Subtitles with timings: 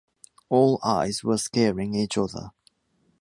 [0.49, 2.53] All eyes were scaring each other.